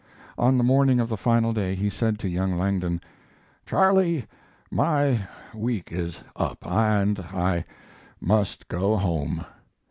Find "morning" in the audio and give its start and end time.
0.63-0.99